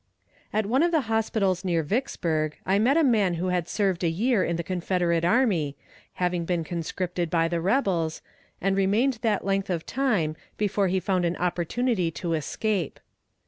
[0.51, 4.09] At one of the hospitals near Vicksburg I met a man who had served a
[4.09, 5.75] year in the Confederate army,
[6.13, 8.23] having been conscripted by the rebels,
[8.59, 12.99] and remained that length of time before he found an opportunity to escape.